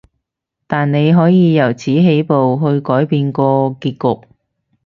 [0.65, 3.81] 但你可以由此起步，去改變個結
[4.19, 4.27] 局